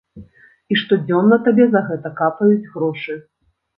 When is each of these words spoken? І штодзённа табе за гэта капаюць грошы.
І 0.75 0.77
штодзённа 0.83 1.37
табе 1.47 1.67
за 1.75 1.81
гэта 1.91 2.13
капаюць 2.23 2.69
грошы. 2.77 3.13